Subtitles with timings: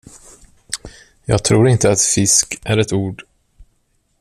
[1.25, 3.23] Jag tror inte att fisk är ett ord.